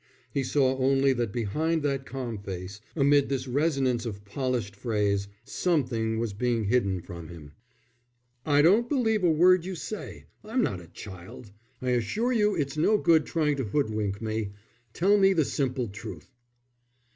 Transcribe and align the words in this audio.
He 0.33 0.41
saw 0.43 0.79
only 0.79 1.13
that 1.13 1.31
behind 1.31 1.83
that 1.83 2.07
calm 2.07 2.39
face, 2.39 2.81
amid 2.95 3.29
this 3.29 3.47
resonance 3.47 4.03
of 4.03 4.25
polished 4.25 4.75
phrase, 4.75 5.27
something 5.45 6.17
was 6.17 6.33
being 6.33 6.63
hidden 6.63 7.01
from 7.03 7.27
him. 7.27 7.51
"I 8.43 8.63
don't 8.63 8.89
believe 8.89 9.23
a 9.23 9.29
word 9.29 9.63
you 9.63 9.75
say. 9.75 10.25
I'm 10.43 10.63
not 10.63 10.81
a 10.81 10.87
child. 10.87 11.51
I 11.83 11.91
assure 11.91 12.31
you 12.33 12.55
it's 12.55 12.77
no 12.77 12.97
good 12.97 13.27
trying 13.27 13.57
to 13.57 13.63
hoodwink 13.63 14.23
me. 14.23 14.53
Tell 14.91 15.19
me 15.19 15.33
the 15.33 15.45
simple 15.45 15.87
truth." 15.87 16.31